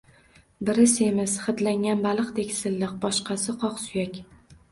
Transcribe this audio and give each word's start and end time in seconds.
Biri 0.69 0.85
semiz, 0.93 1.33
hidlangan 1.49 2.01
baliqdek 2.07 2.55
silliq; 2.61 2.97
boshqasi 3.05 3.55
qoqsuyak 3.65 4.19